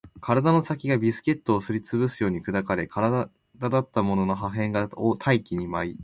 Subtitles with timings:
[0.19, 4.89] 体の先がビスケットをすり潰すように砕かれ、体だったものの破片が
[5.19, 5.97] 大気に舞い